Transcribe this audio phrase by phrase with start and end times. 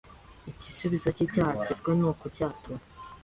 [0.49, 2.81] Igisubizo cy'icyaha kizwi ni ukucyatura